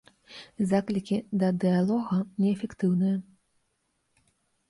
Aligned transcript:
Заклікі 0.69 1.17
да 1.43 1.49
дыялога 1.63 2.17
неэфектыўныя. 2.41 3.17